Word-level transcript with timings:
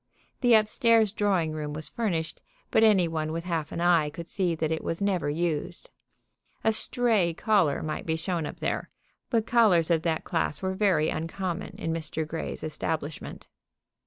The 0.39 0.55
up 0.55 0.67
stairs 0.67 1.13
drawing 1.13 1.51
room 1.51 1.73
was 1.73 1.87
furnished, 1.87 2.41
but 2.71 2.81
any 2.83 3.07
one 3.07 3.31
with 3.31 3.43
half 3.43 3.71
an 3.71 3.79
eye 3.79 4.09
could 4.09 4.27
see 4.27 4.55
that 4.55 4.71
it 4.71 4.83
was 4.83 4.99
never 4.99 5.29
used. 5.29 5.91
A 6.63 6.73
"stray" 6.73 7.35
caller 7.35 7.83
might 7.83 8.07
be 8.07 8.15
shown 8.15 8.47
up 8.47 8.57
there, 8.57 8.89
but 9.29 9.45
callers 9.45 9.91
of 9.91 10.01
that 10.01 10.23
class 10.23 10.59
were 10.59 10.73
very 10.73 11.09
uncommon 11.09 11.75
in 11.77 11.93
Mr. 11.93 12.27
Grey's 12.27 12.63
establishment. 12.63 13.45